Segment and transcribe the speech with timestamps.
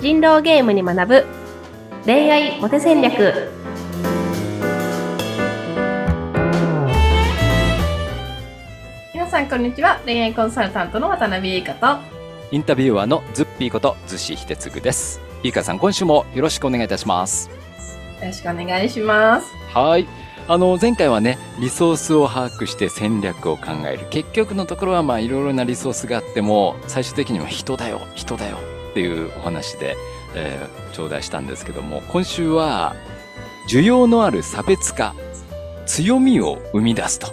[0.00, 1.26] 人狼ゲームに学ぶ
[2.06, 3.50] 恋愛モテ戦略
[9.12, 11.98] 皆さんこんにちは恋愛コンサルタントの渡辺優香と
[12.50, 15.20] インタビュアーのズッピーことズシヒテツグです。
[15.42, 17.48] いいかさん、今週もよろしくお願いいたします。
[18.20, 20.08] よろしくお願いしますはい。
[20.48, 24.06] あの、前回はね、リソースを把握して戦略を考える。
[24.08, 29.96] 結局のところは、まあ、いろいろなリソースがあっても、最終的には人だよ、人だよっていうお話で、
[30.34, 32.94] えー頂戴したんですけども、今週は、
[33.68, 35.14] 需要のある差別化、
[35.86, 37.28] 強みを生み出すと。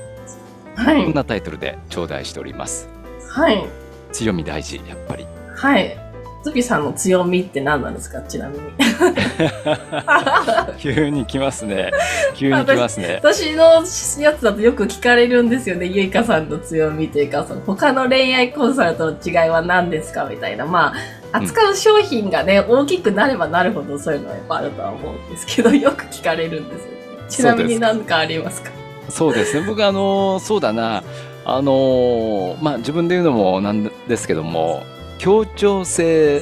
[0.76, 2.88] はいこんなタイトルで頂戴しております。
[3.30, 3.68] はい
[4.12, 5.26] 強み大事、やっぱり。
[5.56, 5.98] はい
[6.48, 8.22] ズビさんの強みって何なんですか？
[8.22, 8.64] ちなみに
[10.80, 11.92] 急に来ますね。
[12.36, 13.20] 急に来ますね。
[13.24, 13.84] 私の
[14.20, 15.86] やつだとよく聞かれるんですよね。
[15.88, 20.66] ゆいかさんの強みというか、その他の恋愛コンサルとの違いは何ですかみたいな。
[20.66, 20.94] ま
[21.34, 26.92] あ、扱う商品がね、大きくなればなるほどそういうのはやっぱあるとは思うんですけど、 よく聞かれるんですよ。
[27.30, 28.72] ちなみに何かありますか？
[29.10, 29.66] そうですね。
[29.68, 31.04] 僕あのそうだな。
[31.50, 34.84] あのまあ自分で言うのもなんですけども、
[35.18, 36.42] 協調性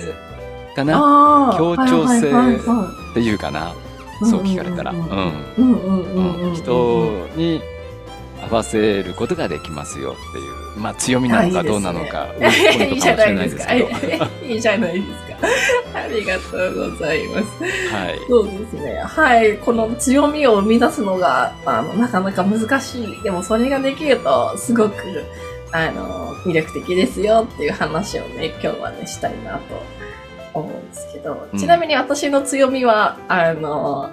[0.76, 1.56] かな？
[1.58, 3.72] 協調性っていうかな？
[3.72, 3.86] うん
[4.30, 4.94] そう聞かれたら。
[6.54, 7.62] 人に
[8.50, 13.90] 合わせることができますよっていう、まあ強みなのかどうなのか、いいポイントかもしれないですけど、
[14.48, 15.48] いいじゃないですか。
[16.00, 17.64] ありがとうございます。
[17.94, 18.20] はい。
[18.30, 19.02] そうですね。
[19.04, 19.58] はい。
[19.58, 23.22] この強みを生み出すのが、あの、なかなか難しい。
[23.22, 24.94] でもそれができると、すごく、
[25.74, 29.82] あの、魅力的ですよっていう話をね、今日はね、したいなと
[30.54, 34.12] 思うんですけど、うんちなみに私の強みは、あの、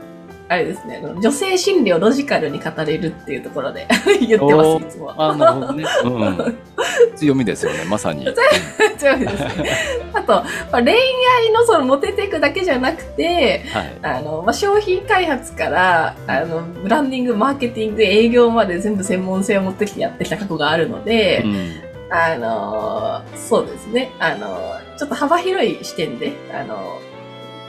[0.48, 3.86] あれですね、女性心理をロジカルに語れるっていうところで
[4.20, 5.14] 言っておます、いつも。
[5.16, 5.84] あなるほどね。
[6.05, 6.58] うん。
[7.16, 8.27] 強みですよね、まさに。
[8.98, 9.70] 強いですね。
[10.12, 13.92] あと、まあ、恋愛のそのモテていくだけじゃなくて、はい。
[14.02, 21.92] あの、まあ、商品開発から、あの、ブランディング、マーケティング、営業まで全部専門性を持ってきてやってきた過去があるのでう、ん。
[22.12, 24.12] あのー、そうですね。
[24.18, 27.00] あのー、ちょっと幅広い視点で、あの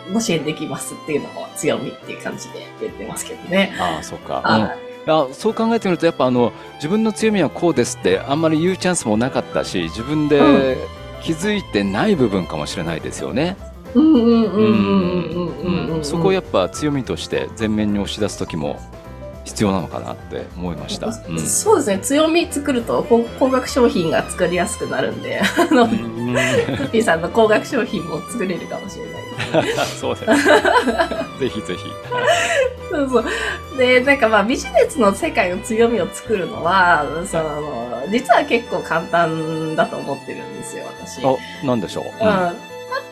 [0.09, 3.73] ー、ご支援できますっていうのも強みっていう感じで言ってますけどね。
[3.79, 4.41] ああ、そっか。
[4.43, 4.75] あ
[5.07, 10.77] あ、う、そう考えてみると、やっぱあの、自分の強みはこうですって、あんまり言うチャンスもなかったし、自分で
[11.21, 13.55] 気づいてない部分かもしれないですよね。
[13.93, 16.03] うんうんうんうんうんうんうん。
[16.03, 18.79] そこをやっぱ強みとして前面に押し出す時も
[19.53, 21.07] 必要なのかなって思いました。
[21.07, 21.99] うんそうですね。
[21.99, 25.89] 強み作ると高高額商品が作りやすくなるんで、 あの、うん
[26.33, 26.39] ク
[26.83, 29.75] ッピーさんの高額商品も作れるかもしれない。
[29.99, 30.25] そうです。
[31.39, 31.83] ぜひぜひ。
[32.89, 33.77] そうそう。
[33.77, 41.21] で、なんかまあビジネスの世界の強みを作るのは、その、実は結構簡単だと思ってるんですよ、私。
[41.23, 41.29] うん。
[41.29, 42.19] あ、なんでしょう？
[42.19, 42.53] だ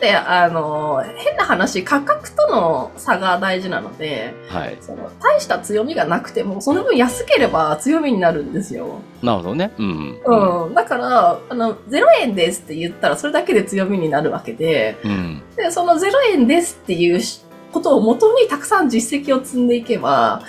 [0.02, 4.76] って、あの、変な話、価格との差が大事なので、はい。
[4.80, 9.00] その、大した強みがなくても、その分安ければ強みになるんですよ。
[9.22, 9.72] なるほどね。
[9.78, 10.20] うん。
[10.66, 10.74] うん。
[10.74, 15.42] だから、あの、0円ですって言ったら、それだけで強みになるわけで、うん。
[15.56, 20.42] で、その0円ですっていうしことを元にたくさん実績を積んでいけば、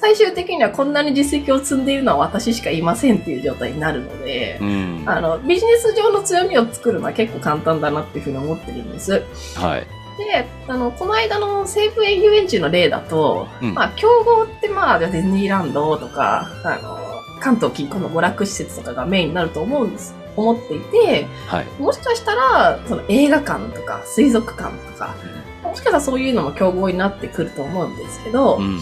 [0.00, 5.02] 最終的にはこんなに実績を積んでいるのは私しかいませんっていう状態になるので、うん。
[5.06, 9.22] あの、ビジネス上の強みを作るのは結構簡単だなっていうふうに思ってるんです。
[9.56, 9.86] はい。
[10.16, 16.98] で、あの、この間の西武園遊園地の例だと、うんまあ、競合ってまあ、ディズニーランドとか、あの、
[17.40, 20.14] 関東近郊の娯楽施設とかがメインになると思うんです。
[20.34, 21.66] 思っていて、はい。
[21.78, 25.14] もしかしたら、その映画館とか水族館とか、
[25.62, 28.78] もしかしたらそういうのも競合になってくると思うんですけど、うん。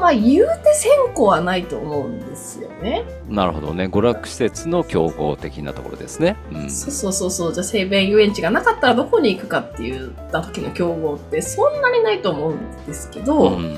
[0.00, 3.04] まあ言うて先行はないと思うんですよね。
[3.28, 3.86] なるほどね。
[3.86, 6.36] 娯楽施設の競合的なところですね。
[6.52, 6.70] うん。
[6.70, 7.54] そうそうそうそう。
[7.54, 13.76] じゃあ西武園遊園地がなかったらどこに行くかって言った時の競合ってそんなにないと思うんですけど、うん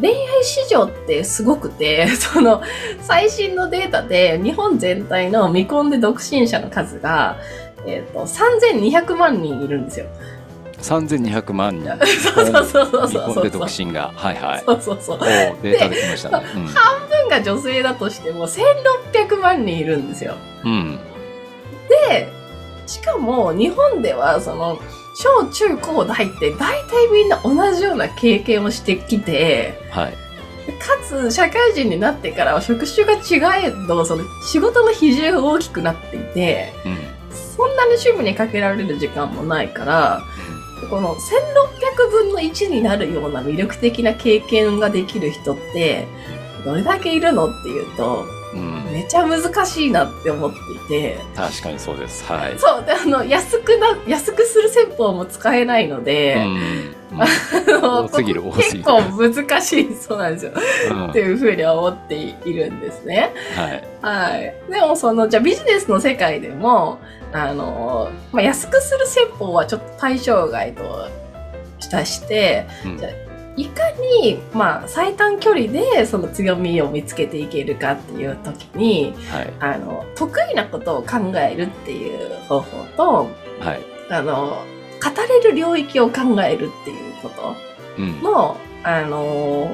[0.00, 2.62] 恋愛市場ってすごくて、 その
[3.02, 7.36] 最新のデータで日本全体の未婚で独身者の数が、
[7.86, 10.06] えっ、と、3200万人いるんですよ。
[10.82, 11.90] 3200万人。
[12.34, 14.12] そうそうそうそう日本で独身が。
[14.14, 14.62] はいはい。
[14.64, 15.18] そうそうそう。
[15.62, 16.44] データできましたね。
[16.74, 20.34] 半分が女性だとしても1600万人いるんですよ。
[20.64, 20.70] うん。
[20.72, 20.98] うん。
[22.08, 22.28] で、
[22.86, 24.78] しかも日本ではその
[25.16, 30.12] 小中高大って大体みんな同じような経験をしてきて、はい。
[30.78, 36.98] かつ社会人になってからは職種が違えど、その仕事の比重が大きくなっていて、うん。
[37.56, 40.22] そんなに趣味にかけられる時間もないから、
[40.88, 46.06] この1600分の1になるような魅力的な経験ができる人って、
[46.64, 48.84] どれだけいるのっていうと、うん。
[48.92, 52.24] めちゃ難しいなって思っていて、確かにそうです。
[52.24, 52.58] はい。
[52.58, 56.94] そう、で、あの、安くな、安くする戦法も使えないので、うん。
[57.12, 60.52] 多すぎる多すぎる結構難しい、そうなんですよ。
[60.90, 63.32] うんっていうふうには思っているんですね。
[63.54, 63.84] はい。
[64.02, 64.54] はい。
[64.70, 66.98] でもその、じゃあビジネスの世界でも、
[67.32, 71.08] あの、まあ、安くする戦法はちょっと対象外と
[71.78, 73.90] したして、うんじゃあいか
[74.22, 79.52] に、まあ、最短距離でその強みを見つけていけるかっていう時に、はい。
[79.60, 83.28] あの、得意なことを考えるっていう方法と、
[83.58, 83.80] はい。
[84.08, 84.64] あの、
[85.02, 87.56] 語れる領域を考えるっていうこと
[87.98, 88.22] うん。
[88.22, 89.70] の、あの、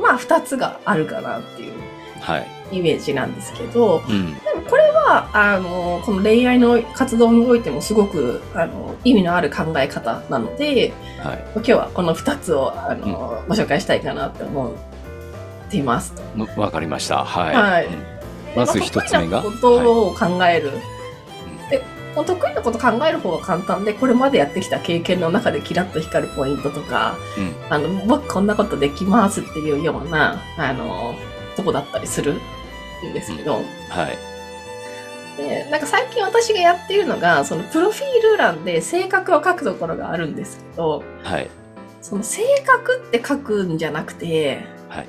[0.00, 1.72] まあ、二つがあるかなっていう
[2.20, 2.55] はい。
[2.72, 4.34] イメージなんですけど、うん。
[4.34, 10.92] でもこれは、あの、この恋愛の活動においてもすごく、あの、意味のある考え方なので、
[11.22, 11.44] はい。
[11.54, 16.14] 今日はこの二つを、あの、ご紹介したいかなって思っています。
[16.36, 17.24] のわかりました。
[17.24, 17.54] はい。
[17.54, 18.16] はいうん
[18.56, 19.42] まず一つ目が？
[19.42, 20.70] 得意なことを考える。
[20.70, 21.82] うんで、
[22.14, 27.54] 得意なこと考える方が簡単で、これまでやってきた経験の中でキラッと光るポイントとか、うん。
[27.68, 31.14] あの、僕こんなことできますっていうような、あの、
[31.56, 34.36] とこだったりするんですけど、はい。
[35.36, 41.50] で、なんか最近私がやっているのが、そのプロフィール欄で性格を書くところがあるんですけど、はい。
[42.00, 45.08] その性格って書くんじゃなくて、はい。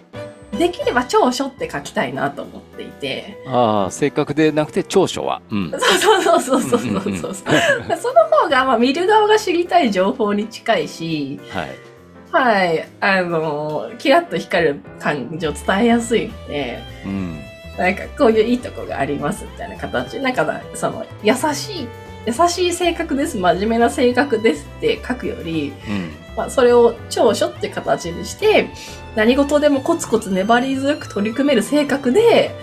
[0.57, 5.41] できれば長所って書きたいなと思っていて、ああ、正確でなくて長所は。
[5.51, 5.71] うん。
[5.71, 7.33] そうそうそうそうそうそう。
[7.97, 11.86] その方が、まあ見る側が知りたい情報に近いし、はい。
[12.31, 17.39] はい、あの、キラッと光る感情伝えやすいので、うん。
[17.77, 20.19] なんかこういういいとこがありますみたいな形。
[20.19, 21.87] なんかその優しい、
[22.25, 26.11] 優しい性格です、真面目な性格ですって書くより、うん。
[26.35, 28.69] まあ、それを長所って形にして、
[29.15, 32.55] 何事でもコツコツ粘り強く取り組める性格で、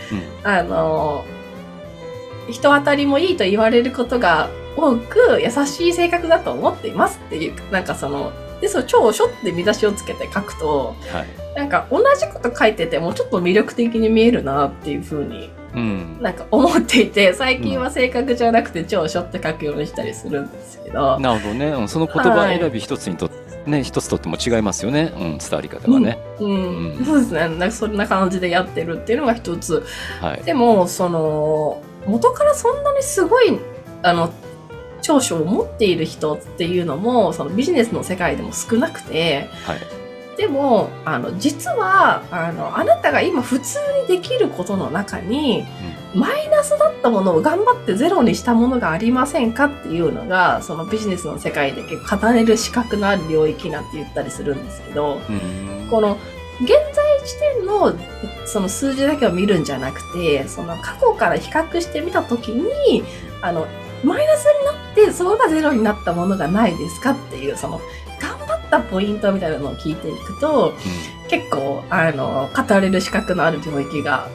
[0.42, 0.50] うん。
[0.50, 1.24] あの、
[2.50, 8.32] 人当たりもいいと言われることが多く、優しい性格だと思っていますっていう、なんかその、
[8.64, 11.26] で、その長所って見出しをつけて書くと、はい。
[11.54, 16.18] なんか同じこと書いててもちょっと魅力的に見えるなっていう風にうん。
[16.22, 21.66] なんか思っていて、最近は性格じゃなくて長所って書くようにしたりするんですけど、なるほどね。
[21.66, 25.12] うんその言葉選び一つにとって、ね、一つとっても違いますよね。
[25.14, 26.18] うん、伝わり方がね。
[26.40, 27.40] うん、うんそうですね。
[27.40, 29.84] なんかそんな感じでやってるっていうのが一つ。
[30.20, 30.42] はい。
[30.44, 33.58] でも、その、元からそんなにすごい、
[34.02, 34.32] あの、
[35.04, 39.78] 長所を持っている人っていうのも、そのビジネスの世界でも少なくて、はい。
[40.38, 43.78] でも、あの、実は、あの、あなたが今普通
[44.08, 45.64] にできることの中に、
[46.14, 55.88] マイナスだったものを頑張ってゼロにしたものがありませんかっていうのが、そのビジネスの世界で結構語れる資格のある領域なんて言ったりするんですけど、うん。
[55.90, 56.16] この
[56.62, 57.94] 現在時点の
[58.46, 63.04] その数字だけを見るんじゃなくて、その過去から比較してみたときに、
[63.42, 63.66] あの、
[64.04, 67.80] マイナスになって、そこがゼロになったものがないですかっていう、その、
[68.20, 70.74] 頑張ったポイントみたいなのを聞いていくと、
[71.28, 74.28] 結構、あの、語れる資格のある領域が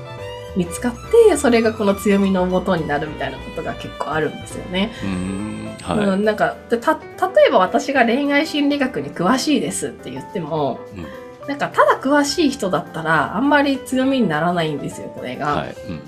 [0.56, 0.94] 見つかっ
[1.30, 4.92] て、それがこの強みのもとになるみたいなことが結構あるんですよね。
[5.04, 5.10] うん。
[5.10, 5.78] うん。
[5.82, 6.08] はい。
[6.08, 7.00] うん、なんかでた例
[7.48, 11.06] えば私が恋愛心理学に詳しいですって言っても、うん
[11.50, 15.56] なんかただ詳しい人だったらあんまり強みにならないんですよこれが。
[15.56, 15.76] はい。
[15.88, 16.02] うん。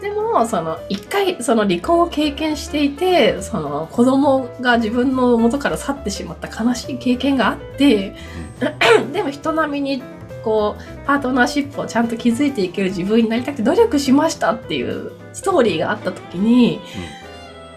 [0.00, 8.14] でもその一回その離婚を経験していてその子供が自分の元から去ってしまった悲しい経験があって、
[9.12, 10.02] でも人並みに
[10.44, 16.80] こうパートナーシップをちゃんと築いていける自分になりたくて努力しましたっていうストーリーがあった時に、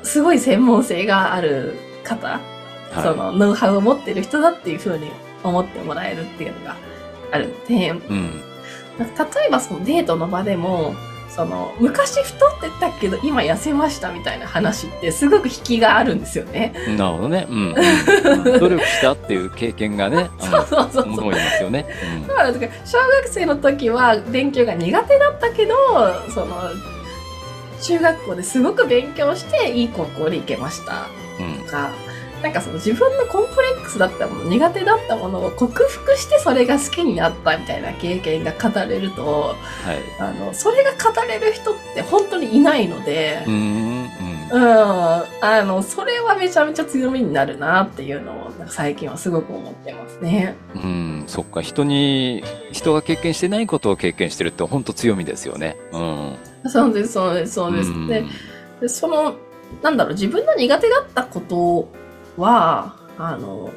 [0.04, 2.40] すごい専門性がある方、は
[3.00, 3.04] い。
[3.04, 5.10] そのノウハウを持ってる人だっていうふうに
[5.44, 6.76] 思ってもらえるっていうのが
[7.32, 8.42] あるので、うん。
[9.00, 10.94] 例えばそのデートの場でも、
[11.36, 16.74] その昔太ってたけど今痩せましたみたいな話ってすごく引きがあるんですよね。
[16.98, 17.48] なるほどね。
[17.50, 17.74] うん。
[17.76, 21.06] うん努力したっていう経験がね、 そうそうそうそう。
[21.08, 21.86] ものを言いますよね。
[22.28, 25.74] だからだから小学生の時は勉強が苦手だったけど、
[26.34, 26.70] その
[27.82, 31.08] 中学校ですごく勉強していい高校に行けました
[31.40, 31.46] うん。
[31.46, 31.90] うんとか、
[32.42, 40.00] なんかその自分のコンプレックスだったもの、苦手だったものを克服してそれが好きになったみたいな経験が語れると、はい。
[40.20, 43.54] あの、それが語れる人って本当にいないので、うん。
[43.54, 44.10] うん。
[44.52, 45.24] うん、あ
[45.66, 50.56] の、それはめちゃめちゃ強みになるなっていうのを、なんか最近はすごく思ってますね。
[50.76, 51.62] うん、そっか。
[51.62, 55.78] 人に、人が経験してないことを経験してるって本当強みですよね。
[55.94, 56.38] うん。
[56.68, 57.90] そうです、そうです、そうです。
[57.90, 58.26] んで、
[58.82, 59.36] でその、
[59.82, 62.01] なんだろう、自分の苦手だったこと
[62.42, 63.72] は、あの、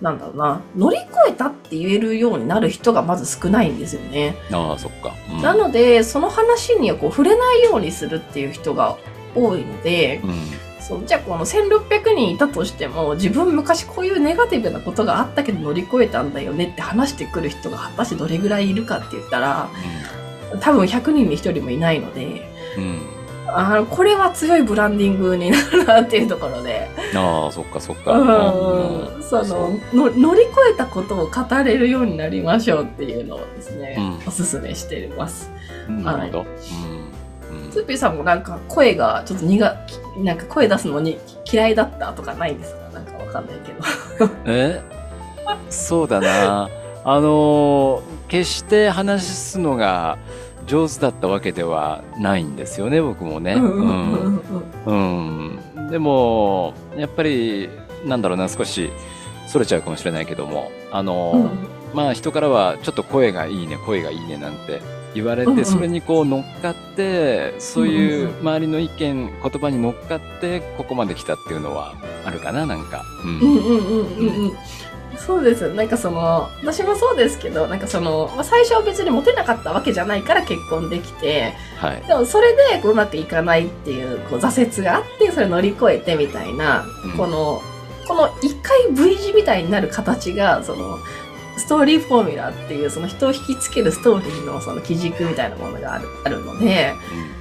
[0.00, 4.36] なんだろうな、乗り越えたって言えるようになる人がまず少ないんですよね。
[4.52, 5.14] ああ、そっか。
[5.32, 8.96] うんなので、その話にはこう触れないようにするっていう人が
[9.34, 10.34] 多いので、うん。
[10.80, 19.68] そうじゃあこの1600人いたとしても、自分昔こういうネガティブなことがあったけど乗り越えたんだよねって話してくる人が果たしてどれぐらいいるかって言ったら、
[20.60, 22.48] 多分100人に1人もいないので、
[22.78, 23.17] うん。
[23.50, 28.12] あのこれは強いブランディングになるなっていうところで、ああ、そっかそっか。
[28.12, 29.56] うん、そそ
[29.92, 35.50] うのの乗り越えたことを語れるようになりましょうっていうのをですね、うんおすすめしています。
[35.88, 36.40] うんなるほど。
[36.42, 41.18] うんツーピーさんもなんか声がちょっと苦きなんか声出すのに
[41.50, 42.88] 嫌いだったとかないんですか？
[42.92, 43.72] なんかわかんないけ
[44.26, 44.30] ど。
[44.46, 44.80] え？
[45.70, 46.68] そうだな。
[47.04, 50.18] あのー決して話すのが
[50.68, 53.54] 上手だったわけではないんですよね、僕もね。
[53.54, 55.58] うん。
[55.90, 57.68] でも、やっぱり、
[58.04, 58.90] なんだろうな、少し、
[59.48, 61.50] それちゃうかもしれないけども、あのーうん
[61.94, 64.82] まあ人からはちょっと声がいいね、声がいいねなんて
[65.14, 71.94] 言われて、うんうんそれにこう乗っかって、そういんう周りの意見、言葉に乗っかって、ここまで来たっていうのは
[72.26, 73.02] あるかな、なんか。
[73.24, 73.40] うん。
[73.40, 74.52] うんうんうんうんうん。
[75.26, 75.72] そうです。
[75.72, 82.02] なんかその、私もそうですけど、なんかその、まあ、最初は別にモテなかったわけじゃないから結婚できて、はい。
[82.06, 87.60] でもそれでこううまくいかないっていうこう挫折があって、それ乗り越えてみたいな、うんこの、
[88.06, 90.98] この一回 V 字みたいになる形が、その、
[91.58, 97.37] ストーリーフォーミュラっていうその人を引きつけるストーリーのその基軸みたいなものがあるあるので、なん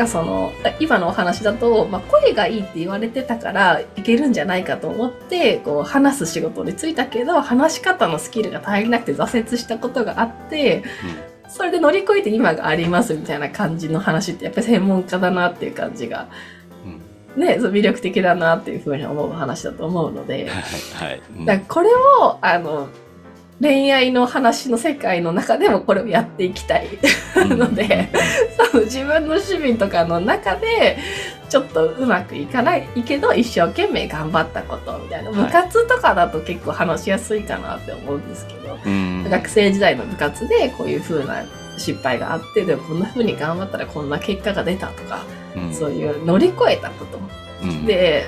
[0.00, 10.82] かその、今のお話だと、まあ、声がいいって言われてたからいけるんじゃないかと思って、こう話す仕事に就いたけど、話し方のスキルが足りなくて挫折したことがあって、
[11.48, 16.28] それで乗り越えて今がありますみたいな感じの話ってやっぱり専門家だなっていう感じが、
[17.36, 21.10] うんね、魅力的だなっていうふうに思う話だと思うので、はい。
[21.10, 21.22] はい。
[21.36, 22.88] うんだからこれを、あの、
[23.60, 26.88] 恋愛の話の世界の中でもこれをやっていきたい
[27.36, 28.08] ので、
[28.70, 30.96] その自分の趣味とかの中で、
[31.50, 35.30] ちょっとうまくいかないけど、一生懸命頑張ったことみたいな。
[35.30, 41.44] はい部活とかだと結構話しやすいかなって思うんですけど、うん学生時代の部活でこういう風な
[41.76, 45.24] 失敗があって、でもこんな風に頑張ったらこんな結果が出たとか、
[45.56, 47.18] うんそういう乗り越えたこと。
[47.62, 48.24] うんで、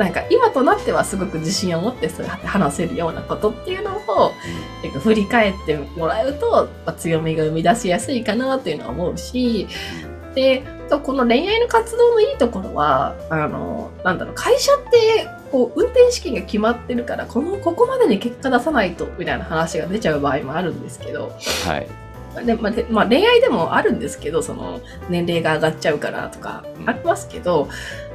[0.00, 4.32] なんか今となってはすごく自信を持ってそうやって話せるようなことっていうのを、
[4.80, 9.68] 結構振り返ってもらうと、まあ強みが生み出しやすいかなっていうのは思うし、
[10.34, 21.32] で、とこの恋愛の活動のいいところは、あの、なんだろう、会社って、こう、運転資金が決まってるから、この、ここまでに結果出さないと、みたいな話が出ちゃう場合もあるんですけど、
[21.66, 21.88] はい。
[22.46, 27.68] でまあでまあ、恋愛でもあるんですけど、その、年齢が上がっちゃうからとかう、んありますけど、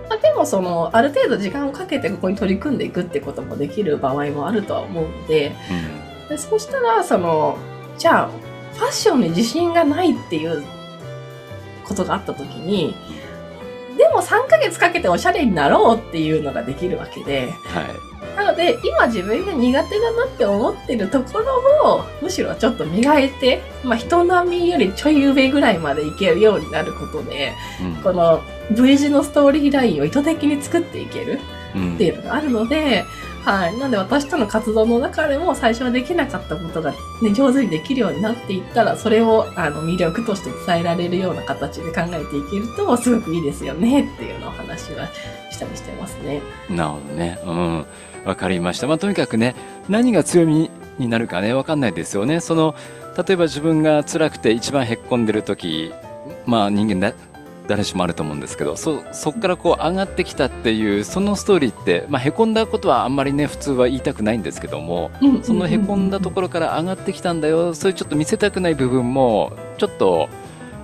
[0.10, 5.56] まあ、でもその、ある程度時間をかけてここに取り組んでいくってこともできる場合もあるとは思うので、
[6.30, 7.58] でそうしたら、その、
[7.98, 8.30] じゃあ、
[8.74, 10.64] ファッションに自信がないっていう
[11.86, 12.96] ことがあった時に、
[13.98, 18.36] でも3ヶ月かけておしゃれになろうっていうのができるわけで、はい。
[18.36, 28.42] なので、今自分が苦手だなって思ってるところを、むしろちょっと磨いて、まあ人並みよりちょい上ぐらいまでいけるようになることで、うんこの
[28.72, 31.40] V 字のストーリーラインを意図的に作っていける
[31.76, 33.04] うんっていうのがあるので、
[33.44, 33.78] はい。
[33.78, 45.08] なんで私との活動の中でも最初はできなかったことが、ね、上手にできるようになっていったら、それをあの魅力として伝えられるような形で考えていけると、すごくいいですよねっていうのをお話は
[45.52, 46.42] したりしてますね。
[46.70, 47.40] なるほどね。
[47.46, 47.86] うん。
[48.26, 48.88] わかりました。
[48.88, 49.56] まあ、とにかくね、
[49.88, 52.40] 何が強みになるかね、わかんないですよね。
[52.40, 52.74] その、
[53.16, 55.94] 例えば自分が辛くて一番へっこんでる時、
[56.48, 57.14] まあ人間だ、
[57.68, 65.12] 誰しもあると思うんですけど、そ、そっからこう上がってきたっていう、そのストーリーって、まあへこんだことはあんまりね、普通は言いたくないんですけども、
[65.44, 70.30] そのへこんだところから上がってきたんだよ、そういうちょっと見せたくない部分も、ちょっと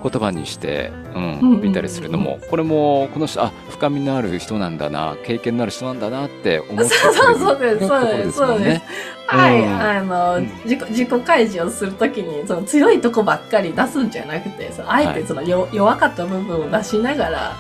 [0.02, 8.68] 言葉にして、ううんうんん、見たりするのも、これも、この人、あ、深みのある人なんだな、経験のある人なんだなって思ってそうそうですところですそうです。
[8.68, 8.84] ね。
[9.28, 9.82] はい、うん。
[9.82, 10.52] あの、うん。
[10.66, 17.56] 自己、自己開示をするときに、その強いとこばっかり出すんじゃなくて、そのあえてその、よ弱かった部分を出しながら、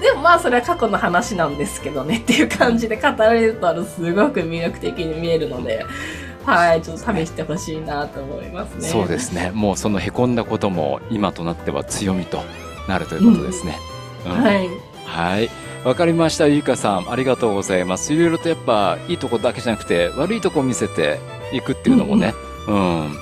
[0.00, 5.84] でもまあそれは過去の話なんですけどねっていう感じで語られると、すごく魅力的に見えるので、
[6.44, 8.88] はい、ちょっと試してほしいなと思いますね。
[8.88, 9.50] そうですね。
[9.54, 12.42] もうそのへこんだことも今となっては強みと
[12.88, 13.78] なるということですね。
[14.26, 14.68] うんはい。
[15.04, 15.50] はい。
[15.84, 16.46] わかりました。
[16.46, 18.14] ゆいかさん、ありがとうございます。
[18.14, 21.18] いろいろとやっぱ、いいとこだけじゃなくて、悪いとこを見せて
[21.52, 22.34] いくっていうのもね、
[22.68, 23.18] うん、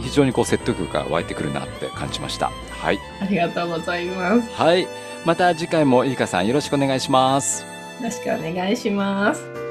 [0.00, 2.50] 非常にこう説得力が湧いてくるなって感じました。
[2.70, 3.00] はい。
[3.20, 4.52] ありがとうございます。
[4.52, 4.86] はい。
[5.24, 7.62] また次回もゆいかさんよろしくお願いします。
[7.62, 7.68] よ
[8.04, 9.63] ろしくお願いします。